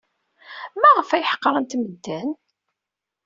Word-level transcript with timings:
Maɣef 0.79 1.09
ay 1.11 1.25
ḥeqrent 1.31 1.77
medden? 1.79 2.29